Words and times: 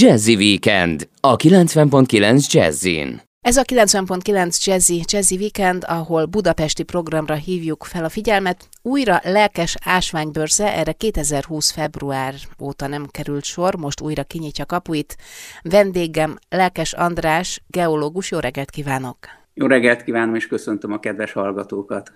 Jazzy 0.00 0.34
Weekend 0.34 1.08
a 1.20 1.36
90.9 1.36 2.52
Jazzin. 2.52 3.20
Ez 3.40 3.56
a 3.56 3.62
90.9 3.62 4.64
Jazzy, 4.64 5.00
Jazzy 5.04 5.36
Weekend, 5.36 5.84
ahol 5.86 6.26
budapesti 6.26 6.82
programra 6.82 7.34
hívjuk 7.34 7.84
fel 7.84 8.04
a 8.04 8.08
figyelmet. 8.08 8.68
Újra 8.82 9.20
lelkes 9.22 9.76
ásványbörze, 9.84 10.76
erre 10.76 10.92
2020 10.92 11.70
február 11.70 12.34
óta 12.60 12.86
nem 12.86 13.06
került 13.10 13.44
sor, 13.44 13.74
most 13.74 14.00
újra 14.00 14.24
kinyitja 14.24 14.64
kapuit. 14.64 15.16
Vendégem 15.62 16.38
Lelkes 16.48 16.92
András, 16.92 17.62
geológus, 17.66 18.30
jó 18.30 18.38
reggelt 18.38 18.70
kívánok! 18.70 19.16
Jó 19.54 19.66
reggelt 19.66 20.02
kívánom, 20.02 20.34
és 20.34 20.46
köszöntöm 20.46 20.92
a 20.92 20.98
kedves 20.98 21.32
hallgatókat! 21.32 22.12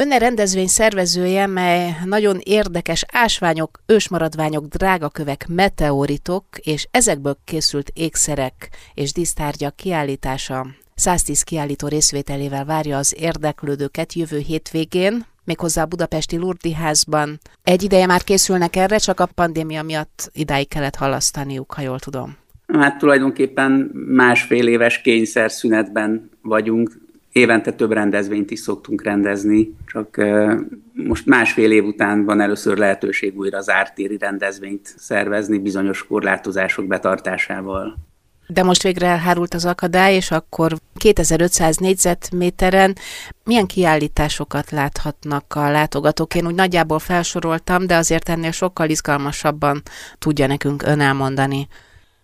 Önne 0.00 0.18
rendezvény 0.18 0.66
szervezője, 0.66 1.46
mely 1.46 1.96
nagyon 2.04 2.38
érdekes 2.42 3.04
ásványok, 3.12 3.78
ősmaradványok, 3.86 4.66
drágakövek, 4.66 5.46
meteoritok 5.48 6.44
és 6.62 6.88
ezekből 6.90 7.38
készült 7.44 7.90
ékszerek 7.94 8.68
és 8.94 9.12
dísztárgyak 9.12 9.76
kiállítása 9.76 10.66
110 10.94 11.42
kiállító 11.42 11.88
részvételével 11.88 12.64
várja 12.64 12.96
az 12.96 13.14
érdeklődőket 13.18 14.12
jövő 14.12 14.38
hétvégén, 14.38 15.24
méghozzá 15.44 15.82
a 15.82 15.86
budapesti 15.86 16.36
Lurdi 16.36 16.72
házban. 16.72 17.38
Egy 17.62 17.82
ideje 17.82 18.06
már 18.06 18.22
készülnek 18.22 18.76
erre, 18.76 18.96
csak 18.96 19.20
a 19.20 19.28
pandémia 19.34 19.82
miatt 19.82 20.30
idáig 20.32 20.68
kellett 20.68 20.96
halasztaniuk, 20.96 21.72
ha 21.72 21.82
jól 21.82 21.98
tudom. 21.98 22.36
Hát 22.66 22.98
tulajdonképpen 22.98 23.90
másfél 24.08 24.68
éves 24.68 25.00
kényszerszünetben 25.00 26.30
vagyunk, 26.42 27.06
évente 27.38 27.72
több 27.72 27.92
rendezvényt 27.92 28.50
is 28.50 28.60
szoktunk 28.60 29.02
rendezni, 29.02 29.74
csak 29.86 30.16
most 30.92 31.26
másfél 31.26 31.72
év 31.72 31.84
után 31.84 32.24
van 32.24 32.40
először 32.40 32.76
lehetőség 32.76 33.38
újra 33.38 33.58
az 33.58 33.70
ártéri 33.70 34.18
rendezvényt 34.18 34.94
szervezni 34.96 35.58
bizonyos 35.58 36.06
korlátozások 36.06 36.86
betartásával. 36.86 37.98
De 38.50 38.62
most 38.62 38.82
végre 38.82 39.06
elhárult 39.06 39.54
az 39.54 39.64
akadály, 39.64 40.14
és 40.14 40.30
akkor 40.30 40.72
2500 40.94 41.76
négyzetméteren 41.76 42.96
milyen 43.44 43.66
kiállításokat 43.66 44.70
láthatnak 44.70 45.44
a 45.54 45.70
látogatók? 45.70 46.34
Én 46.34 46.46
úgy 46.46 46.54
nagyjából 46.54 46.98
felsoroltam, 46.98 47.86
de 47.86 47.96
azért 47.96 48.28
ennél 48.28 48.50
sokkal 48.50 48.88
izgalmasabban 48.88 49.82
tudja 50.18 50.46
nekünk 50.46 50.82
ön 50.82 51.00
elmondani. 51.00 51.68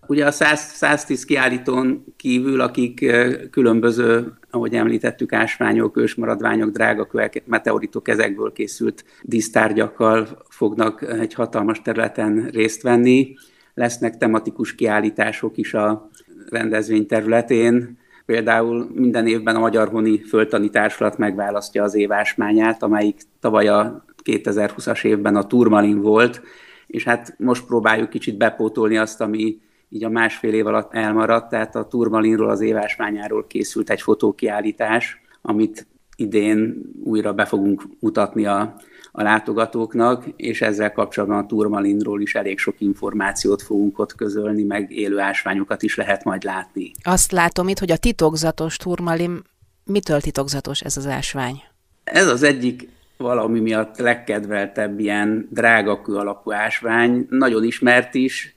Ugye 0.06 0.26
a 0.26 0.30
100, 0.30 0.60
110 0.60 1.24
kiállítón 1.24 2.04
kívül, 2.16 2.60
akik 2.60 3.12
különböző, 3.50 4.32
ahogy 4.50 4.74
említettük, 4.74 5.32
ásványok, 5.32 5.96
ősmaradványok, 5.96 6.70
drágakövek, 6.70 7.42
meteoritok, 7.46 8.08
ezekből 8.08 8.52
készült 8.52 9.04
dísztárgyakkal 9.22 10.44
fognak 10.48 11.02
egy 11.20 11.34
hatalmas 11.34 11.82
területen 11.82 12.48
részt 12.52 12.82
venni. 12.82 13.34
Lesznek 13.74 14.16
tematikus 14.16 14.74
kiállítások 14.74 15.56
is 15.56 15.74
a 15.74 16.10
rendezvény 16.48 17.06
területén. 17.06 17.98
Például 18.26 18.90
minden 18.94 19.26
évben 19.26 19.56
a 19.56 19.60
Magyar 19.60 19.88
Honi 19.88 20.22
Földtani 20.22 20.70
Társulat 20.70 21.18
megválasztja 21.18 21.82
az 21.82 21.94
évásmányát, 21.94 22.82
amelyik 22.82 23.20
tavaly 23.40 23.68
a 23.68 24.04
2020-as 24.24 25.04
évben 25.04 25.36
a 25.36 25.46
Turmalin 25.46 26.00
volt, 26.00 26.42
és 26.86 27.04
hát 27.04 27.34
most 27.38 27.66
próbáljuk 27.66 28.08
kicsit 28.08 28.36
bepótolni 28.36 28.96
azt, 28.96 29.20
ami 29.20 29.58
így 29.94 30.04
a 30.04 30.08
másfél 30.08 30.52
év 30.52 30.66
alatt 30.66 30.94
elmaradt, 30.94 31.48
tehát 31.48 31.76
a 31.76 31.86
turmalinról, 31.86 32.50
az 32.50 32.60
évásmányáról 32.60 33.46
készült 33.46 33.90
egy 33.90 34.00
fotókiállítás, 34.00 35.20
amit 35.42 35.86
idén 36.16 36.82
újra 37.04 37.32
be 37.32 37.44
fogunk 37.44 37.82
mutatni 38.00 38.46
a, 38.46 38.76
a 39.12 39.22
látogatóknak, 39.22 40.24
és 40.36 40.62
ezzel 40.62 40.92
kapcsolatban 40.92 41.38
a 41.38 41.46
turmalinról 41.46 42.20
is 42.20 42.34
elég 42.34 42.58
sok 42.58 42.74
információt 42.78 43.62
fogunk 43.62 43.98
ott 43.98 44.14
közölni, 44.14 44.62
meg 44.62 44.92
élő 44.92 45.18
ásványokat 45.18 45.82
is 45.82 45.96
lehet 45.96 46.24
majd 46.24 46.42
látni. 46.42 46.90
Azt 47.02 47.32
látom 47.32 47.68
itt, 47.68 47.78
hogy 47.78 47.90
a 47.90 47.96
titokzatos 47.96 48.76
turmalin, 48.76 49.42
mitől 49.84 50.20
titokzatos 50.20 50.80
ez 50.80 50.96
az 50.96 51.06
ásvány? 51.06 51.62
Ez 52.04 52.26
az 52.26 52.42
egyik 52.42 52.88
valami 53.16 53.60
miatt 53.60 53.98
legkedveltebb 53.98 54.98
ilyen 54.98 55.48
drágakő 55.50 56.14
alapú 56.14 56.52
ásvány, 56.52 57.26
nagyon 57.30 57.64
ismert 57.64 58.14
is, 58.14 58.53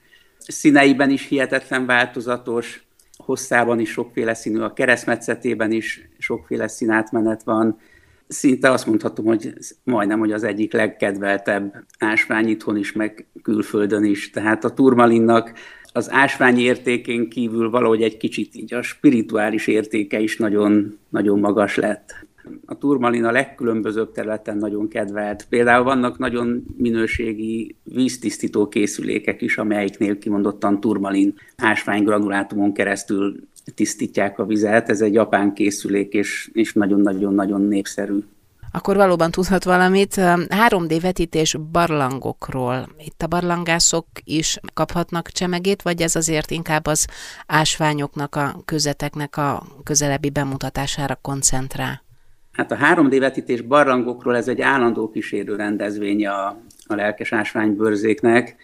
színeiben 0.48 1.10
is 1.10 1.26
hihetetlen 1.26 1.86
változatos, 1.86 2.82
hosszában 3.16 3.80
is 3.80 3.90
sokféle 3.90 4.34
színű, 4.34 4.60
a 4.60 4.72
keresztmetszetében 4.72 5.72
is 5.72 6.08
sokféle 6.18 6.68
színátmenet 6.68 7.42
van. 7.42 7.78
Szinte 8.28 8.70
azt 8.70 8.86
mondhatom, 8.86 9.24
hogy 9.24 9.52
majdnem, 9.84 10.18
hogy 10.18 10.32
az 10.32 10.42
egyik 10.44 10.72
legkedveltebb 10.72 11.84
ásvány 11.98 12.48
itthon 12.48 12.76
is, 12.76 12.92
meg 12.92 13.26
külföldön 13.42 14.04
is. 14.04 14.30
Tehát 14.30 14.64
a 14.64 14.74
turmalinnak 14.74 15.52
az 15.92 16.10
ásványi 16.10 16.62
értékén 16.62 17.28
kívül 17.28 17.70
valahogy 17.70 18.02
egy 18.02 18.16
kicsit 18.16 18.54
így 18.54 18.74
a 18.74 18.82
spirituális 18.82 19.66
értéke 19.66 20.18
is 20.20 20.36
nagyon, 20.36 20.98
nagyon 21.08 21.38
magas 21.38 21.76
lett 21.76 22.26
a 22.66 22.78
turmalin 22.78 23.24
a 23.24 23.30
legkülönbözőbb 23.30 24.12
területen 24.12 24.56
nagyon 24.56 24.88
kedvelt. 24.88 25.46
Például 25.48 25.84
vannak 25.84 26.18
nagyon 26.18 26.64
minőségi 26.76 27.76
víztisztító 27.82 28.68
készülékek 28.68 29.42
is, 29.42 29.58
amelyiknél 29.58 30.18
kimondottan 30.18 30.80
turmalin 30.80 31.34
ásványgranulátumon 31.56 32.72
keresztül 32.72 33.36
tisztítják 33.74 34.38
a 34.38 34.46
vizet. 34.46 34.88
Ez 34.88 35.00
egy 35.00 35.12
japán 35.12 35.54
készülék, 35.54 36.12
és, 36.12 36.50
és 36.52 36.72
nagyon-nagyon-nagyon 36.72 37.60
népszerű. 37.60 38.18
Akkor 38.72 38.96
valóban 38.96 39.30
tudhat 39.30 39.64
valamit. 39.64 40.14
3D 40.16 40.98
vetítés 41.02 41.56
barlangokról. 41.72 42.88
Itt 42.98 43.22
a 43.22 43.26
barlangászok 43.26 44.06
is 44.24 44.60
kaphatnak 44.74 45.28
csemegét, 45.28 45.82
vagy 45.82 46.02
ez 46.02 46.16
azért 46.16 46.50
inkább 46.50 46.86
az 46.86 47.06
ásványoknak, 47.46 48.34
a 48.34 48.60
közeteknek 48.64 49.36
a 49.36 49.66
közelebbi 49.82 50.30
bemutatására 50.30 51.18
koncentrál? 51.22 52.06
Hát 52.58 52.72
a 52.72 52.76
3D 52.76 53.16
vetítés 53.18 53.60
barlangokról 53.60 54.36
ez 54.36 54.48
egy 54.48 54.60
állandó 54.60 55.10
kísérő 55.10 55.56
rendezvény 55.56 56.26
a, 56.26 56.46
a 56.86 56.94
lelkes 56.94 57.32
ásványbőrzéknek. 57.32 58.56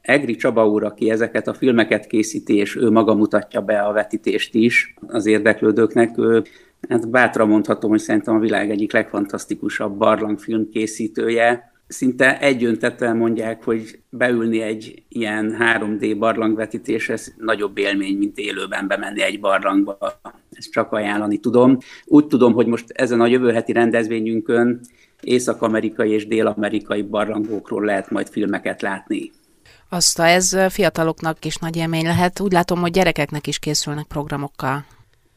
Egri 0.00 0.36
Csaba 0.36 0.68
úr, 0.68 0.84
aki 0.84 1.10
ezeket 1.10 1.48
a 1.48 1.54
filmeket 1.54 2.06
készíti, 2.06 2.56
és 2.56 2.76
ő 2.76 2.90
maga 2.90 3.14
mutatja 3.14 3.60
be 3.60 3.78
a 3.78 3.92
vetítést 3.92 4.54
is 4.54 4.94
az 5.06 5.26
érdeklődőknek, 5.26 6.18
ő 6.18 6.42
hát 6.88 7.10
bátran 7.10 7.48
mondhatom, 7.48 7.90
hogy 7.90 7.98
szerintem 7.98 8.34
a 8.34 8.38
világ 8.38 8.70
egyik 8.70 8.92
legfantasztikusabb 8.92 9.96
barlangfilm 9.96 10.68
készítője 10.68 11.69
szinte 11.90 12.38
egyöntetően 12.38 13.16
mondják, 13.16 13.64
hogy 13.64 13.98
beülni 14.10 14.60
egy 14.60 15.02
ilyen 15.08 15.56
3D 15.60 16.16
barlangvetítéshez 16.18 17.34
nagyobb 17.38 17.78
élmény, 17.78 18.16
mint 18.16 18.38
élőben 18.38 18.86
bemenni 18.86 19.22
egy 19.22 19.40
barlangba. 19.40 19.98
Ezt 20.52 20.70
csak 20.70 20.92
ajánlani 20.92 21.38
tudom. 21.38 21.78
Úgy 22.04 22.26
tudom, 22.26 22.52
hogy 22.52 22.66
most 22.66 22.90
ezen 22.90 23.20
a 23.20 23.26
jövő 23.26 23.52
heti 23.52 23.72
rendezvényünkön 23.72 24.80
észak-amerikai 25.20 26.10
és 26.10 26.26
dél-amerikai 26.26 27.02
barlangokról 27.02 27.84
lehet 27.84 28.10
majd 28.10 28.28
filmeket 28.28 28.82
látni. 28.82 29.30
Azt 29.88 30.18
a 30.18 30.26
ez 30.26 30.56
fiataloknak 30.68 31.44
is 31.44 31.56
nagy 31.56 31.76
élmény 31.76 32.04
lehet. 32.04 32.40
Úgy 32.40 32.52
látom, 32.52 32.80
hogy 32.80 32.90
gyerekeknek 32.90 33.46
is 33.46 33.58
készülnek 33.58 34.06
programokkal. 34.06 34.84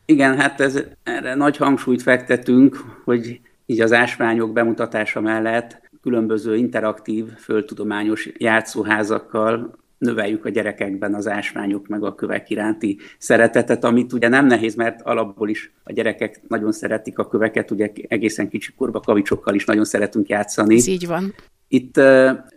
Igen, 0.06 0.38
hát 0.38 0.62
ez, 0.62 0.80
erre 1.04 1.36
nagy 1.36 1.58
hangsúlyt 1.58 2.02
fektetünk, 2.02 2.76
hogy 3.04 3.40
így 3.66 3.82
az 3.82 3.94
ásványok 3.94 4.54
bemutatása 4.54 5.22
mellett 5.22 5.83
különböző 6.04 6.56
interaktív, 6.56 7.26
földtudományos 7.38 8.30
játszóházakkal 8.38 9.82
növeljük 9.98 10.46
a 10.46 10.50
gyerekekben 10.50 11.14
az 11.14 11.28
ásványok 11.28 11.88
meg 11.88 12.04
a 12.04 12.16
kövek 12.16 12.50
iránti 12.50 12.98
szeretetet, 13.18 13.84
amit 13.84 14.14
ugye 14.14 14.28
nem 14.28 14.46
nehéz, 14.46 14.76
mert 14.76 15.02
alapból 15.02 15.50
is 15.50 15.72
a 15.84 15.92
gyerekek 15.92 16.42
nagyon 16.48 16.72
szeretik 16.72 17.18
a 17.18 17.28
köveket, 17.28 17.72
ugye 17.72 17.92
egészen 18.08 18.50
kicsikorba 18.50 19.00
kavicsokkal 19.00 19.56
is 19.56 19.66
nagyon 19.66 19.86
szeretünk 19.86 20.30
játszani. 20.30 20.76
Ez 20.76 20.88
így 20.88 21.08
van. 21.08 21.34
Itt 21.68 22.02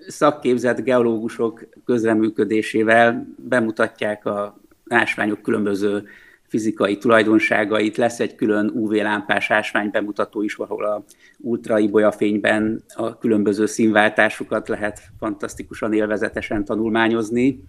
szakképzett 0.07 0.83
geológusok 0.83 1.69
közreműködésével 1.85 3.27
bemutatják 3.49 4.27
a 4.27 4.59
ásványok 4.89 5.43
különböző 5.43 6.09
fizikai 6.49 6.97
tulajdonságait. 6.97 7.97
Lesz 7.97 8.21
egy 8.21 8.35
külön 8.35 8.71
UV-lámpás 8.75 9.51
ásvány 9.51 9.91
bemutató 9.91 10.43
is, 10.43 10.57
ahol 10.57 10.85
a 10.85 11.05
ultraibolyafényben 11.39 12.83
a 12.95 13.19
különböző 13.19 13.67
színváltásukat 13.67 14.69
lehet 14.69 15.01
fantasztikusan 15.19 15.93
élvezetesen 15.93 16.65
tanulmányozni. 16.65 17.63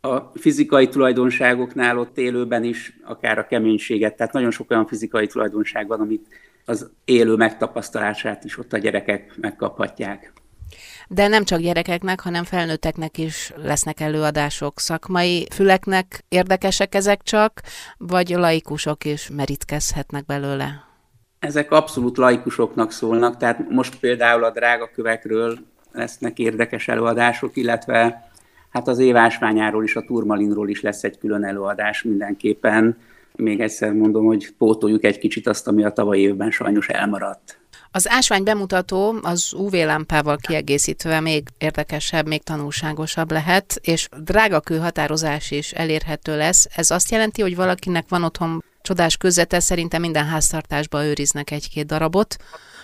A 0.00 0.18
fizikai 0.34 0.88
tulajdonságoknál 0.88 1.98
ott 1.98 2.18
élőben 2.18 2.64
is, 2.64 2.98
akár 3.04 3.38
a 3.38 3.46
keménységet, 3.46 4.16
tehát 4.16 4.32
nagyon 4.32 4.50
sok 4.50 4.70
olyan 4.70 4.86
fizikai 4.86 5.26
tulajdonság 5.26 5.86
van, 5.86 6.00
amit 6.00 6.26
az 6.64 6.90
élő 7.04 7.36
megtapasztalását 7.36 8.44
is 8.44 8.58
ott 8.58 8.72
a 8.72 8.78
gyerekek 8.78 9.34
megkaphatják. 9.40 10.32
De 11.08 11.28
nem 11.28 11.44
csak 11.44 11.60
gyerekeknek, 11.60 12.20
hanem 12.20 12.44
felnőtteknek 12.44 13.18
is 13.18 13.52
lesznek 13.56 14.00
előadások. 14.00 14.80
Szakmai 14.80 15.46
füleknek 15.52 16.24
érdekesek 16.28 16.94
ezek 16.94 17.22
csak, 17.22 17.60
vagy 17.98 18.28
laikusok 18.28 19.04
is 19.04 19.30
merítkezhetnek 19.34 20.24
belőle? 20.24 20.84
Ezek 21.38 21.70
abszolút 21.70 22.16
laikusoknak 22.16 22.92
szólnak, 22.92 23.36
tehát 23.36 23.70
most 23.70 23.98
például 23.98 24.44
a 24.44 24.50
drága 24.50 24.90
kövekről 24.94 25.58
lesznek 25.92 26.38
érdekes 26.38 26.88
előadások, 26.88 27.56
illetve 27.56 28.30
Hát 28.70 28.88
az 28.88 28.98
évásványáról 28.98 29.84
is, 29.84 29.96
a 29.96 30.04
turmalinról 30.04 30.68
is 30.68 30.80
lesz 30.80 31.04
egy 31.04 31.18
külön 31.18 31.44
előadás 31.44 32.02
mindenképpen. 32.02 32.98
Még 33.36 33.60
egyszer 33.60 33.92
mondom, 33.92 34.24
hogy 34.24 34.54
pótoljuk 34.58 35.04
egy 35.04 35.18
kicsit 35.18 35.46
azt, 35.46 35.68
ami 35.68 35.84
a 35.84 35.90
tavalyi 35.90 36.20
évben 36.22 36.50
sajnos 36.50 36.88
elmaradt. 36.88 37.58
Az 37.92 38.08
ásvány 38.08 38.42
bemutató 38.42 39.14
az 39.22 39.52
UV-lámpával 39.56 40.36
kiegészítve 40.36 41.20
még 41.20 41.48
érdekesebb, 41.58 42.26
még 42.26 42.42
tanulságosabb 42.42 43.30
lehet, 43.30 43.80
és 43.82 44.08
drága 44.22 44.60
kőhatározás 44.60 45.50
is 45.50 45.72
elérhető 45.72 46.36
lesz. 46.36 46.68
Ez 46.76 46.90
azt 46.90 47.10
jelenti, 47.10 47.42
hogy 47.42 47.56
valakinek 47.56 48.04
van 48.08 48.22
otthon 48.22 48.64
csodás 48.82 49.16
közete, 49.16 49.60
szerintem 49.60 50.00
minden 50.00 50.26
háztartásban 50.26 51.04
őriznek 51.04 51.50
egy-két 51.50 51.86
darabot, 51.86 52.36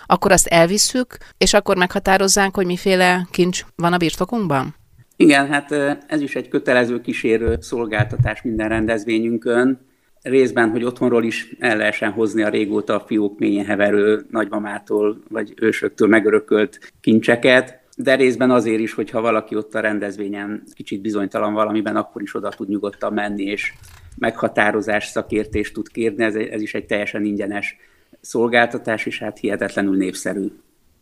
akkor 0.05 0.31
azt 0.31 0.47
elvisszük, 0.47 1.17
és 1.37 1.53
akkor 1.53 1.77
meghatározzánk, 1.77 2.55
hogy 2.55 2.65
miféle 2.65 3.27
kincs 3.31 3.63
van 3.75 3.93
a 3.93 3.97
birtokunkban? 3.97 4.75
Igen, 5.15 5.47
hát 5.47 5.71
ez 6.07 6.21
is 6.21 6.35
egy 6.35 6.47
kötelező 6.47 7.01
kísérő 7.01 7.57
szolgáltatás 7.61 8.41
minden 8.41 8.69
rendezvényünkön 8.69 9.86
részben, 10.29 10.69
hogy 10.69 10.83
otthonról 10.83 11.23
is 11.23 11.55
el 11.59 11.77
lehessen 11.77 12.11
hozni 12.11 12.41
a 12.41 12.49
régóta 12.49 12.95
a 12.95 13.05
fiók 13.07 13.39
mélyen 13.39 13.65
heverő 13.65 14.25
nagymamától 14.29 15.21
vagy 15.29 15.53
ősöktől 15.61 16.07
megörökölt 16.07 16.93
kincseket, 17.01 17.79
de 17.97 18.15
részben 18.15 18.51
azért 18.51 18.79
is, 18.79 18.93
hogyha 18.93 19.21
valaki 19.21 19.55
ott 19.55 19.75
a 19.75 19.79
rendezvényen 19.79 20.63
kicsit 20.73 21.01
bizonytalan 21.01 21.53
valamiben, 21.53 21.95
akkor 21.95 22.21
is 22.21 22.35
oda 22.35 22.49
tud 22.49 22.69
nyugodtan 22.69 23.13
menni, 23.13 23.43
és 23.43 23.73
meghatározás, 24.17 25.05
szakértést 25.05 25.73
tud 25.73 25.87
kérni, 25.87 26.23
ez, 26.23 26.35
ez 26.35 26.61
is 26.61 26.73
egy 26.73 26.85
teljesen 26.85 27.25
ingyenes 27.25 27.77
szolgáltatás, 28.21 29.05
és 29.05 29.19
hát 29.19 29.37
hihetetlenül 29.37 29.95
népszerű. 29.95 30.47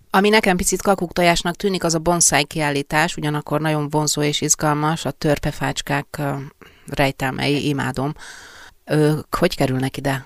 Ami 0.09 0.29
nekem 0.29 0.57
picit 0.57 0.81
kakuktojásnak 0.81 1.55
tűnik, 1.55 1.83
az 1.83 1.95
a 1.95 1.99
bonsai 1.99 2.45
kiállítás, 2.45 3.17
ugyanakkor 3.17 3.61
nagyon 3.61 3.89
vonzó 3.89 4.21
és 4.21 4.41
izgalmas, 4.41 5.05
a 5.05 5.11
törpefácskák 5.11 6.21
rejtelmei, 6.87 7.67
imádom. 7.67 8.13
Ők 8.91 9.35
hogy 9.35 9.55
kerülnek 9.55 9.97
ide? 9.97 10.25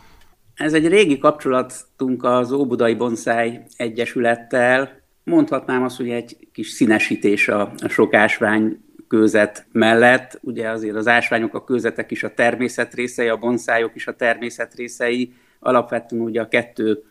Ez 0.56 0.74
egy 0.74 0.88
régi 0.88 1.18
kapcsolatunk 1.18 2.24
az 2.24 2.52
Óbudai 2.52 2.96
Bonsai 2.96 3.60
Egyesülettel. 3.78 5.02
Mondhatnám 5.24 5.84
azt, 5.84 5.98
hogy 5.98 6.10
egy 6.10 6.48
kis 6.52 6.70
színesítés 6.70 7.48
a 7.48 7.72
sok 7.88 8.14
ásvány 8.14 8.80
kőzet 9.08 9.68
mellett. 9.72 10.40
Ugye 10.42 10.70
azért 10.70 10.96
az 10.96 11.08
ásványok, 11.08 11.54
a 11.54 11.64
kőzetek 11.64 12.12
is 12.12 12.24
a 12.24 12.34
természet 12.34 12.94
részei, 12.94 13.28
a 13.28 13.38
bonszájok 13.38 13.96
is 13.96 14.08
a 14.08 14.16
természet 14.16 14.74
részei. 14.76 15.34
Alapvetően 15.60 16.22
ugye 16.22 16.42
a 16.42 16.48
kettő 16.48 17.04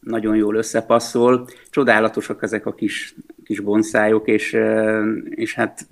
nagyon 0.00 0.36
jól 0.36 0.54
összepasszol. 0.54 1.48
Csodálatosak 1.70 2.42
ezek 2.42 2.66
a 2.66 2.74
kis, 2.74 3.14
kis 3.44 3.60
bonszájok, 3.60 4.28
és, 4.28 4.56
és 5.30 5.54
hát 5.54 5.86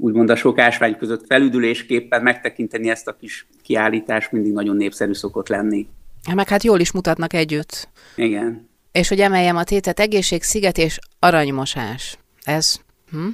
úgymond 0.00 0.30
a 0.30 0.36
sok 0.36 0.58
ásvány 0.58 0.96
között 0.96 1.26
felüdülésképpen 1.26 2.22
megtekinteni 2.22 2.90
ezt 2.90 3.08
a 3.08 3.16
kis 3.16 3.46
kiállítást 3.62 4.32
mindig 4.32 4.52
nagyon 4.52 4.76
népszerű 4.76 5.12
szokott 5.12 5.48
lenni. 5.48 5.88
Meg 6.34 6.48
hát 6.48 6.64
jól 6.64 6.80
is 6.80 6.92
mutatnak 6.92 7.32
együtt. 7.32 7.88
Igen. 8.16 8.68
És 8.92 9.08
hogy 9.08 9.20
emeljem 9.20 9.56
a 9.56 9.64
tétet, 9.64 10.00
egészség, 10.00 10.42
sziget 10.42 10.78
és 10.78 10.98
aranymosás. 11.18 12.18
Ez? 12.42 12.80
Hm? 13.10 13.26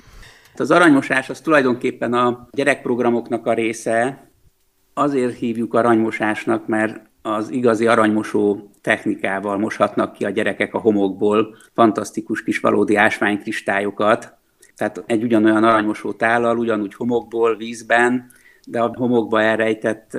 Az 0.57 0.71
aranymosás 0.71 1.31
az 1.31 1.41
tulajdonképpen 1.41 2.13
a 2.13 2.49
gyerekprogramoknak 2.51 3.47
a 3.47 3.53
része. 3.53 4.29
Azért 4.95 5.39
hívjuk 5.39 5.75
aranymosásnak, 5.75 6.67
mert 6.67 7.01
az 7.23 7.51
igazi 7.51 7.87
aranymosó 7.87 8.71
technikával 8.81 9.59
moshatnak 9.59 10.13
ki 10.13 10.25
a 10.25 10.31
gyerekek 10.31 10.75
a 10.75 10.79
homokból 10.79 11.57
fantasztikus 11.75 12.43
kis 12.43 12.61
valódi 12.61 12.97
ásványkristályokat, 12.97 14.36
tehát 14.77 15.03
egy 15.07 15.23
ugyanolyan 15.23 15.65
aranymosó 15.65 16.13
tállal, 16.13 16.59
ugyanúgy 16.59 16.95
homokból, 16.95 17.57
vízben, 17.57 18.31
de 18.67 18.81
a 18.81 18.95
homokba 18.97 19.43
elrejtett 19.43 20.19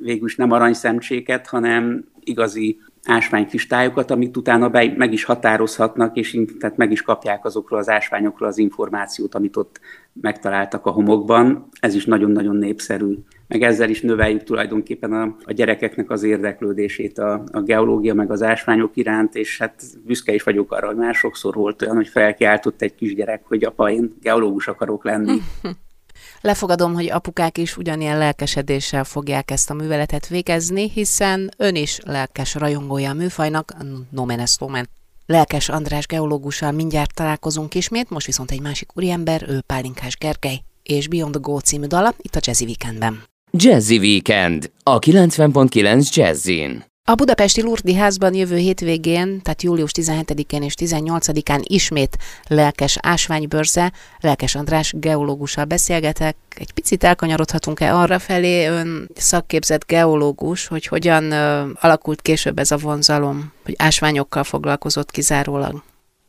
végül 0.00 0.26
is 0.26 0.36
nem 0.36 0.50
aranyszemcséket, 0.50 1.46
hanem 1.46 2.04
igazi 2.20 2.80
ásványkistályokat, 3.06 4.10
amit 4.10 4.36
utána 4.36 4.68
be, 4.68 4.92
meg 4.96 5.12
is 5.12 5.24
határozhatnak, 5.24 6.16
és 6.16 6.38
tehát 6.58 6.76
meg 6.76 6.92
is 6.92 7.02
kapják 7.02 7.44
azokról 7.44 7.78
az 7.78 7.88
ásványokról 7.88 8.48
az 8.48 8.58
információt, 8.58 9.34
amit 9.34 9.56
ott 9.56 9.80
megtaláltak 10.12 10.86
a 10.86 10.90
homokban. 10.90 11.68
Ez 11.80 11.94
is 11.94 12.04
nagyon-nagyon 12.04 12.56
népszerű. 12.56 13.14
Meg 13.48 13.62
ezzel 13.62 13.90
is 13.90 14.00
növeljük 14.00 14.42
tulajdonképpen 14.42 15.12
a, 15.12 15.36
a 15.44 15.52
gyerekeknek 15.52 16.10
az 16.10 16.22
érdeklődését 16.22 17.18
a, 17.18 17.44
a 17.52 17.60
geológia 17.60 18.14
meg 18.14 18.30
az 18.30 18.42
ásványok 18.42 18.96
iránt, 18.96 19.34
és 19.34 19.58
hát 19.58 19.82
büszke 20.06 20.34
is 20.34 20.42
vagyok 20.42 20.72
arra, 20.72 20.86
hogy 20.86 20.96
már 20.96 21.14
sokszor 21.14 21.54
volt 21.54 21.82
olyan, 21.82 21.96
hogy 21.96 22.08
felkiáltott 22.08 22.82
egy 22.82 22.94
kisgyerek, 22.94 23.42
hogy 23.44 23.64
apa, 23.64 23.90
én 23.90 24.12
geológus 24.20 24.68
akarok 24.68 25.04
lenni. 25.04 25.38
Lefogadom, 26.40 26.94
hogy 26.94 27.10
apukák 27.10 27.58
is 27.58 27.76
ugyanilyen 27.76 28.18
lelkesedéssel 28.18 29.04
fogják 29.04 29.50
ezt 29.50 29.70
a 29.70 29.74
műveletet 29.74 30.26
végezni, 30.26 30.90
hiszen 30.90 31.50
ön 31.56 31.74
is 31.74 31.98
lelkes 32.04 32.54
rajongója 32.54 33.10
a 33.10 33.14
műfajnak, 33.14 33.74
nomen 34.10 34.40
est 34.40 34.60
nomen. 34.60 34.88
Lelkes 35.26 35.68
András 35.68 36.06
geológussal 36.06 36.72
mindjárt 36.72 37.14
találkozunk 37.14 37.74
ismét, 37.74 38.10
most 38.10 38.26
viszont 38.26 38.50
egy 38.50 38.60
másik 38.60 38.90
úriember, 38.94 39.44
ő 39.48 39.60
Pálinkás 39.66 40.16
Gergely, 40.16 40.62
és 40.82 41.08
Beyond 41.08 41.32
the 41.32 41.40
Go 41.42 41.58
című 41.58 41.86
dala 41.86 42.14
itt 42.18 42.36
a 42.36 42.40
Jazzy 42.42 42.64
Weekendben. 42.64 43.22
Jazzy 43.50 43.98
Weekend, 43.98 44.70
a 44.82 44.98
90.9 44.98 46.14
Jazzin. 46.14 46.91
A 47.04 47.14
budapesti 47.14 47.62
Lurdi 47.62 47.94
házban 47.94 48.34
jövő 48.34 48.56
hétvégén, 48.56 49.40
tehát 49.42 49.62
július 49.62 49.90
17-én 50.00 50.62
és 50.62 50.74
18-án 50.76 51.60
ismét 51.62 52.16
lelkes 52.48 52.98
ásványbörze, 53.00 53.92
lelkes 54.20 54.54
András 54.54 54.94
geológussal 54.96 55.64
beszélgetek. 55.64 56.36
Egy 56.56 56.72
picit 56.72 57.04
elkanyarodhatunk-e 57.04 57.94
arra 57.94 58.18
felé, 58.18 58.66
ön 58.66 59.08
szakképzett 59.14 59.86
geológus, 59.86 60.66
hogy 60.66 60.86
hogyan 60.86 61.24
uh, 61.24 61.68
alakult 61.80 62.20
később 62.20 62.58
ez 62.58 62.70
a 62.70 62.76
vonzalom, 62.76 63.52
hogy 63.64 63.74
ásványokkal 63.78 64.44
foglalkozott 64.44 65.10
kizárólag? 65.10 65.82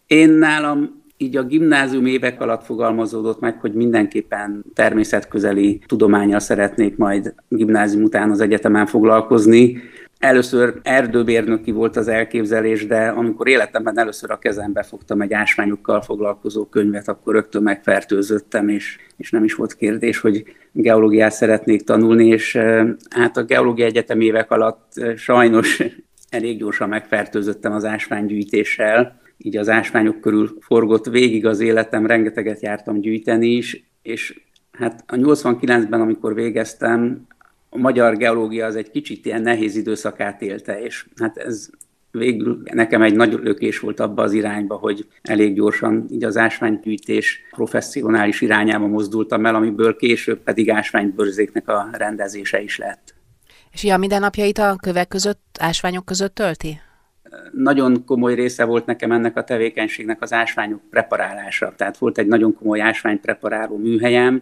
Én 0.08 0.30
nálam 0.30 1.04
így 1.18 1.38
a 1.38 1.44
gimnázium 1.44 2.06
évek 2.06 2.42
alatt 2.42 2.64
fogalmazódott 2.64 3.40
meg, 3.40 3.60
hogy 3.60 3.74
mindenképpen 3.74 4.64
természetközeli 4.74 5.82
tudományjal 5.86 6.40
szeretnék 6.40 6.98
majd 6.98 7.34
gimnázium 7.48 8.04
után 8.04 8.32
az 8.32 8.42
egyetemen 8.42 8.86
foglalkozni 8.86 9.82
Először 10.24 10.80
erdőbérnöki 10.84 11.72
volt 11.72 11.96
az 11.96 12.08
elképzelés, 12.08 12.86
de 12.86 13.08
amikor 13.08 13.48
életemben 13.48 14.00
először 14.00 14.32
a 14.32 14.38
kezembe 14.38 14.84
fogtam 14.84 15.22
egy 15.22 15.34
ásványokkal 15.34 16.02
foglalkozó 16.02 16.66
könyvet, 16.66 17.08
akkor 17.08 17.34
rögtön 17.34 17.64
megfertőzöttem, 17.64 18.68
és, 18.68 18.98
és 19.18 19.32
nem 19.32 19.44
is 19.44 19.54
volt 19.54 19.76
kérdés, 19.76 20.20
hogy 20.20 20.44
geológiát 20.72 21.32
szeretnék 21.32 21.84
tanulni, 21.84 22.28
és 22.28 22.58
hát 23.10 23.38
a 23.38 23.44
geológia 23.44 23.86
egyetem 23.86 24.22
évek 24.22 24.52
alatt 24.52 24.92
sajnos 25.16 25.84
elég 26.30 26.58
gyorsan 26.58 26.90
megfertőzöttem 26.90 27.72
az 27.72 27.86
ásványgyűjtéssel, 27.86 29.20
így 29.38 29.58
az 29.58 29.70
ásványok 29.70 30.22
körül 30.22 30.58
forgott 30.60 31.06
végig 31.06 31.46
az 31.46 31.60
életem, 31.60 32.06
rengeteget 32.06 32.62
jártam 32.62 33.00
gyűjteni 33.00 33.48
is, 33.48 33.84
és 34.02 34.42
hát 34.72 35.04
a 35.08 35.16
89-ben, 35.16 36.02
amikor 36.02 36.34
végeztem, 36.34 37.28
a 37.74 37.78
magyar 37.78 38.18
geológia 38.18 38.66
az 38.66 38.76
egy 38.76 38.92
kicsit 38.92 39.26
ilyen 39.26 39.42
nehéz 39.42 39.76
időszakát 39.76 40.42
élte, 40.42 40.82
és 40.82 41.06
hát 41.16 41.38
ez 41.38 41.70
végül 42.12 42.62
nekem 42.64 43.02
egy 43.02 43.16
nagy 43.16 43.34
lökés 43.34 43.80
volt 43.80 44.00
abba 44.00 44.22
az 44.22 44.34
irányba, 44.34 44.76
hogy 44.76 45.08
elég 45.22 45.56
gyorsan 45.56 46.06
így 46.10 46.24
az 46.24 46.38
ásványgyűjtés 46.38 47.40
professzionális 47.52 48.42
irányába 48.42 48.88
mozdultam 48.88 49.46
el, 49.46 49.56
amiből 49.56 49.96
később 49.96 50.40
pedig 50.40 50.70
ásványbőrzéknek 50.70 51.68
a 51.68 51.90
rendezése 51.92 52.62
is 52.62 52.78
lett. 52.78 53.14
És 53.72 53.84
ja, 53.84 53.98
mindennapjait 53.98 54.58
a 54.58 54.76
kövek 54.82 55.08
között, 55.08 55.58
ásványok 55.60 56.06
között 56.06 56.36
tölti? 56.36 56.80
Nagyon 57.52 58.06
komoly 58.06 58.36
része 58.36 58.64
volt 58.64 58.86
nekem 58.86 59.12
ennek 59.12 59.38
a 59.38 59.44
tevékenységnek 59.44 60.22
az 60.22 60.34
ásványok 60.34 60.82
preparálása. 60.90 61.74
Tehát 61.76 61.98
volt 61.98 62.18
egy 62.18 62.28
nagyon 62.28 62.54
komoly 62.56 62.82
ásványpreparáló 62.82 63.78
műhelyem, 63.78 64.42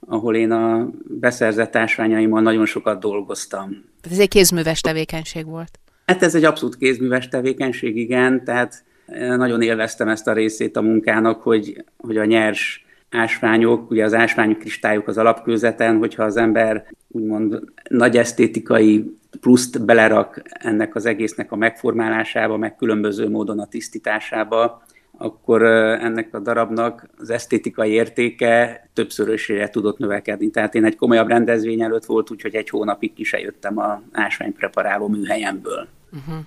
ahol 0.00 0.36
én 0.36 0.50
a 0.50 0.90
beszerzett 1.02 1.76
ásványaimmal 1.76 2.40
nagyon 2.40 2.66
sokat 2.66 3.00
dolgoztam. 3.00 3.68
Tehát 3.68 4.18
ez 4.18 4.18
egy 4.18 4.28
kézműves 4.28 4.80
tevékenység 4.80 5.46
volt? 5.46 5.78
Hát 6.06 6.22
ez 6.22 6.34
egy 6.34 6.44
abszolút 6.44 6.76
kézműves 6.76 7.28
tevékenység, 7.28 7.96
igen, 7.96 8.44
tehát 8.44 8.84
eh, 9.06 9.36
nagyon 9.36 9.62
élveztem 9.62 10.08
ezt 10.08 10.26
a 10.26 10.32
részét 10.32 10.76
a 10.76 10.82
munkának, 10.82 11.42
hogy, 11.42 11.84
hogy 11.96 12.16
a 12.16 12.24
nyers 12.24 12.84
ásványok, 13.10 13.90
ugye 13.90 14.04
az 14.04 14.14
ásványi 14.14 14.56
kristályok 14.56 15.08
az 15.08 15.18
alapkőzeten, 15.18 15.98
hogyha 15.98 16.22
az 16.22 16.36
ember 16.36 16.86
úgymond 17.08 17.62
nagy 17.88 18.16
esztétikai 18.16 19.18
pluszt 19.40 19.84
belerak 19.84 20.42
ennek 20.44 20.94
az 20.94 21.06
egésznek 21.06 21.52
a 21.52 21.56
megformálásába, 21.56 22.56
meg 22.56 22.76
különböző 22.76 23.28
módon 23.28 23.58
a 23.58 23.66
tisztításába, 23.66 24.82
akkor 25.22 25.62
ennek 25.62 26.34
a 26.34 26.38
darabnak 26.38 27.08
az 27.18 27.30
esztétikai 27.30 27.90
értéke 27.90 28.88
többszörösére 28.92 29.68
tudott 29.68 29.98
növekedni. 29.98 30.50
Tehát 30.50 30.74
én 30.74 30.84
egy 30.84 30.96
komolyabb 30.96 31.28
rendezvény 31.28 31.80
előtt 31.80 32.04
volt, 32.04 32.30
úgyhogy 32.30 32.54
egy 32.54 32.68
hónapig 32.68 33.12
ki 33.12 33.24
se 33.24 33.40
jöttem 33.40 33.78
a 33.78 34.02
ásványpreparáló 34.12 35.08
műhelyemből. 35.08 35.86
Uh-huh. 36.12 36.44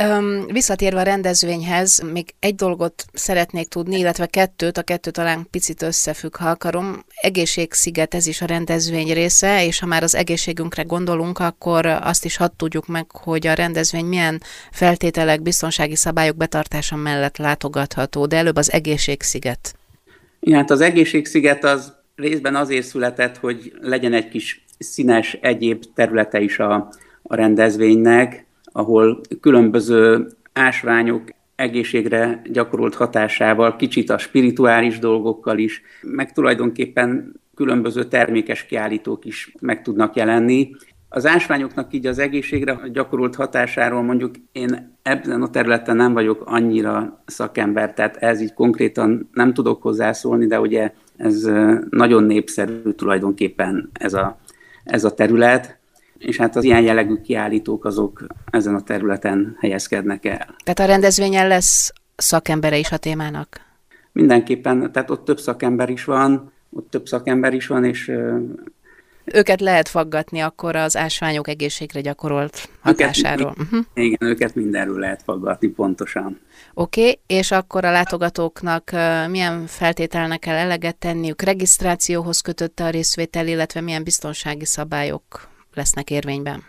Öm, 0.00 0.46
visszatérve 0.46 1.00
a 1.00 1.02
rendezvényhez, 1.02 2.02
még 2.12 2.34
egy 2.38 2.54
dolgot 2.54 3.04
szeretnék 3.12 3.68
tudni, 3.68 3.98
illetve 3.98 4.26
kettőt, 4.26 4.78
a 4.78 4.82
kettő 4.82 5.10
talán 5.10 5.46
picit 5.50 5.82
összefügg, 5.82 6.36
ha 6.36 6.48
akarom. 6.48 7.04
Egészségsziget, 7.14 8.14
ez 8.14 8.26
is 8.26 8.40
a 8.40 8.46
rendezvény 8.46 9.12
része, 9.12 9.66
és 9.66 9.78
ha 9.78 9.86
már 9.86 10.02
az 10.02 10.14
egészségünkre 10.14 10.82
gondolunk, 10.82 11.38
akkor 11.38 11.86
azt 11.86 12.24
is 12.24 12.36
hadd 12.36 12.50
tudjuk 12.56 12.86
meg, 12.86 13.10
hogy 13.10 13.46
a 13.46 13.54
rendezvény 13.54 14.04
milyen 14.04 14.42
feltételek, 14.70 15.42
biztonsági 15.42 15.96
szabályok 15.96 16.36
betartása 16.36 16.96
mellett 16.96 17.36
látogatható, 17.36 18.26
de 18.26 18.36
előbb 18.36 18.56
az 18.56 18.72
egészségsziget. 18.72 19.74
Igen, 20.40 20.58
hát 20.58 20.70
az 20.70 20.80
egészségsziget 20.80 21.64
az 21.64 21.92
részben 22.16 22.56
azért 22.56 22.86
született, 22.86 23.36
hogy 23.36 23.72
legyen 23.80 24.12
egy 24.12 24.28
kis 24.28 24.64
színes 24.78 25.38
egyéb 25.40 25.84
területe 25.94 26.40
is 26.40 26.58
a, 26.58 26.88
a 27.22 27.34
rendezvénynek, 27.34 28.46
ahol 28.72 29.20
különböző 29.40 30.26
ásványok 30.52 31.22
egészségre 31.56 32.42
gyakorolt 32.52 32.94
hatásával, 32.94 33.76
kicsit 33.76 34.10
a 34.10 34.18
spirituális 34.18 34.98
dolgokkal 34.98 35.58
is, 35.58 35.82
meg 36.02 36.32
tulajdonképpen 36.32 37.32
különböző 37.54 38.04
termékes 38.04 38.66
kiállítók 38.66 39.24
is 39.24 39.54
meg 39.60 39.82
tudnak 39.82 40.16
jelenni. 40.16 40.70
Az 41.08 41.26
ásványoknak 41.26 41.92
így 41.92 42.06
az 42.06 42.18
egészségre 42.18 42.78
gyakorolt 42.92 43.34
hatásáról 43.34 44.02
mondjuk 44.02 44.34
én 44.52 44.96
ebben 45.02 45.42
a 45.42 45.50
területen 45.50 45.96
nem 45.96 46.12
vagyok 46.12 46.42
annyira 46.46 47.22
szakember, 47.26 47.94
tehát 47.94 48.16
ez 48.16 48.40
így 48.40 48.54
konkrétan 48.54 49.28
nem 49.32 49.54
tudok 49.54 49.82
hozzászólni, 49.82 50.46
de 50.46 50.60
ugye 50.60 50.92
ez 51.16 51.50
nagyon 51.90 52.24
népszerű 52.24 52.90
tulajdonképpen 52.90 53.90
ez 53.92 54.14
a, 54.14 54.38
ez 54.84 55.04
a 55.04 55.14
terület 55.14 55.78
és 56.22 56.36
hát 56.36 56.56
az 56.56 56.64
ilyen 56.64 56.82
jellegű 56.82 57.14
kiállítók 57.14 57.84
azok 57.84 58.26
ezen 58.50 58.74
a 58.74 58.82
területen 58.82 59.56
helyezkednek 59.60 60.24
el. 60.24 60.54
Tehát 60.64 60.78
a 60.78 60.84
rendezvényen 60.84 61.48
lesz 61.48 61.92
szakembere 62.16 62.78
is 62.78 62.92
a 62.92 62.96
témának? 62.96 63.60
Mindenképpen, 64.12 64.92
tehát 64.92 65.10
ott 65.10 65.24
több 65.24 65.40
szakember 65.40 65.90
is 65.90 66.04
van, 66.04 66.52
ott 66.70 66.90
több 66.90 67.06
szakember 67.06 67.54
is 67.54 67.66
van, 67.66 67.84
és 67.84 68.12
őket 69.24 69.60
lehet 69.60 69.88
faggatni 69.88 70.40
akkor 70.40 70.76
az 70.76 70.96
ásványok 70.96 71.48
egészségre 71.48 72.00
gyakorolt 72.00 72.68
hatásáról. 72.80 73.54
Őket, 73.58 73.62
uh-huh. 73.62 73.84
Igen, 73.94 74.28
őket 74.28 74.54
mindenről 74.54 74.98
lehet 74.98 75.22
faggatni, 75.22 75.68
pontosan. 75.68 76.40
Oké, 76.74 77.00
okay, 77.00 77.18
és 77.26 77.50
akkor 77.50 77.84
a 77.84 77.90
látogatóknak 77.90 78.90
milyen 79.30 79.66
feltételnek 79.66 80.38
kell 80.38 80.56
eleget 80.56 80.96
tenniük? 80.96 81.42
Regisztrációhoz 81.42 82.40
kötötte 82.40 82.84
a 82.84 82.90
részvétel, 82.90 83.46
illetve 83.46 83.80
milyen 83.80 84.04
biztonsági 84.04 84.64
szabályok 84.64 85.50
lesznek 85.74 86.10
érvényben? 86.10 86.62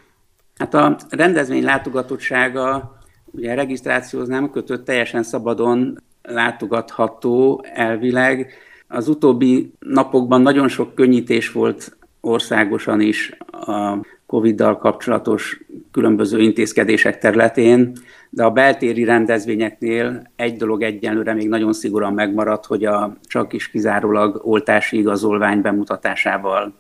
Hát 0.55 0.73
a 0.73 0.97
rendezvény 1.09 1.63
látogatottsága, 1.63 2.97
ugye 3.25 3.53
regisztrációhoz 3.53 4.27
nem 4.27 4.49
kötött, 4.49 4.85
teljesen 4.85 5.23
szabadon 5.23 6.03
látogatható 6.21 7.65
elvileg. 7.73 8.53
Az 8.87 9.07
utóbbi 9.07 9.73
napokban 9.79 10.41
nagyon 10.41 10.67
sok 10.67 10.95
könnyítés 10.95 11.51
volt 11.51 11.97
országosan 12.21 13.01
is 13.01 13.37
a 13.51 13.97
Covid-dal 14.25 14.77
kapcsolatos 14.77 15.61
különböző 15.91 16.39
intézkedések 16.39 17.17
területén, 17.17 17.91
de 18.29 18.43
a 18.43 18.51
beltéri 18.51 19.03
rendezvényeknél 19.03 20.31
egy 20.35 20.55
dolog 20.55 20.81
egyenlőre 20.81 21.33
még 21.33 21.49
nagyon 21.49 21.73
szigorúan 21.73 22.13
megmaradt, 22.13 22.65
hogy 22.65 22.85
a 22.85 23.17
csak 23.23 23.53
is 23.53 23.69
kizárólag 23.69 24.41
oltási 24.43 24.97
igazolvány 24.97 25.61
bemutatásával 25.61 26.75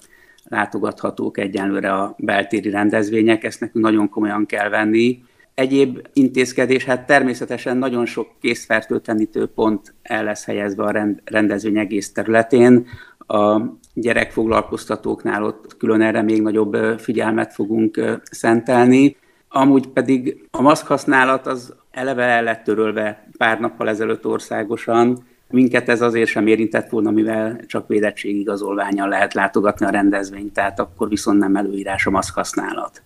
látogathatók 0.53 1.37
egyenlőre 1.37 1.93
a 1.93 2.15
beltéri 2.17 2.69
rendezvények, 2.69 3.43
ezt 3.43 3.59
nekünk 3.59 3.85
nagyon 3.85 4.09
komolyan 4.09 4.45
kell 4.45 4.69
venni. 4.69 5.23
Egyéb 5.53 6.07
intézkedés, 6.13 6.85
hát 6.85 7.05
természetesen 7.05 7.77
nagyon 7.77 8.05
sok 8.05 8.27
készfertőtlenítő 8.41 9.45
pont 9.45 9.93
el 10.01 10.23
lesz 10.23 10.45
helyezve 10.45 10.83
a 10.83 11.15
rendezvény 11.23 11.77
egész 11.77 12.11
területén. 12.11 12.87
A 13.27 13.61
gyerekfoglalkoztatóknál 13.93 15.43
ott 15.43 15.77
külön 15.77 16.01
erre 16.01 16.21
még 16.21 16.41
nagyobb 16.41 16.99
figyelmet 16.99 17.53
fogunk 17.53 18.19
szentelni. 18.23 19.15
Amúgy 19.49 19.87
pedig 19.87 20.47
a 20.51 20.61
maszk 20.61 20.87
használat 20.87 21.47
az 21.47 21.75
eleve 21.91 22.23
el 22.23 22.43
lett 22.43 22.63
törölve 22.63 23.27
pár 23.37 23.59
nappal 23.59 23.89
ezelőtt 23.89 24.25
országosan, 24.25 25.23
Minket 25.49 25.89
ez 25.89 26.01
azért 26.01 26.29
sem 26.29 26.47
érintett 26.47 26.89
volna, 26.89 27.11
mivel 27.11 27.59
csak 27.67 27.87
védettségigazolványal 27.87 29.07
lehet 29.07 29.33
látogatni 29.33 29.85
a 29.85 29.89
rendezvényt, 29.89 30.53
tehát 30.53 30.79
akkor 30.79 31.09
viszont 31.09 31.39
nem 31.39 31.55
előírás 31.55 32.05
a 32.05 32.09
maszk 32.09 32.35
használat. 32.35 33.01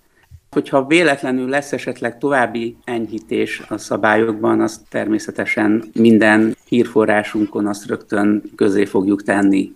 Hogyha 0.51 0.86
véletlenül 0.86 1.50
lesz 1.50 1.74
esetleg 1.74 2.17
további 2.17 2.77
enyhítés 2.84 3.62
a 3.70 3.77
szabályokban, 3.77 4.62
azt 4.62 4.82
természetesen 4.89 5.84
minden 5.94 6.56
hírforrásunkon 6.67 7.67
azt 7.67 7.88
rögtön 7.88 8.44
közé 8.56 8.86
fogjuk 8.86 9.24
tenni. 9.24 9.75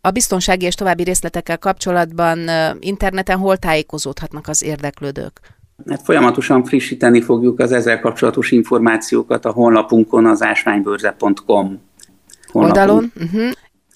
A 0.00 0.10
biztonsági 0.10 0.66
és 0.66 0.74
további 0.74 1.02
részletekkel 1.02 1.58
kapcsolatban 1.58 2.38
interneten 2.80 3.38
hol 3.38 3.56
tájékozódhatnak 3.56 4.48
az 4.48 4.62
érdeklődők? 4.62 5.40
Hát 5.88 6.02
folyamatosan 6.02 6.64
frissíteni 6.64 7.20
fogjuk 7.20 7.60
az 7.60 7.72
ezzel 7.72 8.00
kapcsolatos 8.00 8.50
információkat 8.50 9.44
a 9.44 9.50
honlapunkon, 9.50 10.26
az 10.26 10.42
ásványbőrze.com 10.42 11.80
oldalon. 12.52 13.12
Uh-huh. 13.16 13.50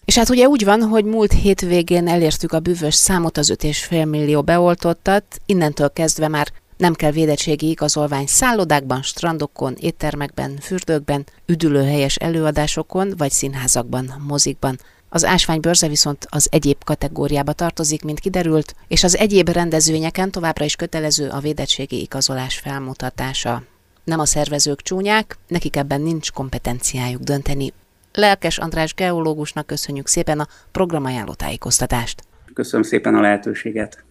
És 0.04 0.18
hát 0.18 0.28
ugye 0.28 0.46
úgy 0.46 0.64
van, 0.64 0.82
hogy 0.82 1.04
múlt 1.04 1.32
hétvégén 1.32 2.08
elértük 2.08 2.52
a 2.52 2.60
bűvös 2.60 2.94
számot, 2.94 3.38
az 3.38 3.52
5,5 3.56 4.08
millió 4.08 4.42
beoltottat, 4.42 5.24
innentől 5.46 5.90
kezdve 5.90 6.28
már 6.28 6.52
nem 6.76 6.94
kell 6.94 7.10
védettségi 7.10 7.68
igazolvány 7.68 8.26
szállodákban, 8.26 9.02
strandokon, 9.02 9.76
éttermekben, 9.80 10.58
fürdőkben, 10.60 11.26
üdülőhelyes 11.46 12.16
előadásokon 12.16 13.14
vagy 13.16 13.30
színházakban, 13.30 14.24
mozikban. 14.28 14.78
Az 15.08 15.24
ásványbörze 15.24 15.88
viszont 15.88 16.26
az 16.30 16.48
egyéb 16.50 16.84
kategóriába 16.84 17.52
tartozik, 17.52 18.02
mint 18.02 18.20
kiderült, 18.20 18.74
és 18.88 19.04
az 19.04 19.16
egyéb 19.16 19.48
rendezvényeken 19.48 20.30
továbbra 20.30 20.64
is 20.64 20.76
kötelező 20.76 21.28
a 21.28 21.38
védettségi 21.38 22.00
igazolás 22.00 22.58
felmutatása. 22.58 23.62
Nem 24.04 24.20
a 24.20 24.26
szervezők 24.26 24.82
csúnyák, 24.82 25.38
nekik 25.48 25.76
ebben 25.76 26.00
nincs 26.00 26.32
kompetenciájuk 26.32 27.22
dönteni, 27.22 27.72
Lelkes 28.12 28.58
András 28.58 28.94
geológusnak 28.94 29.66
köszönjük 29.66 30.06
szépen 30.06 30.40
a 30.40 30.46
programajánló 30.72 31.34
tájékoztatást. 31.34 32.22
Köszönöm 32.54 32.82
szépen 32.82 33.14
a 33.14 33.20
lehetőséget. 33.20 34.04